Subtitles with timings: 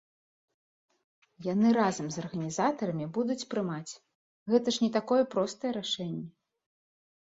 [1.47, 3.93] Яны разам з арганізатарамі будуць прымаць,
[4.55, 6.27] гэта ж не такое простае рашэнне.